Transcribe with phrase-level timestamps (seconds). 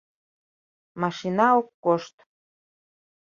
[1.01, 2.15] Машина ок кошт.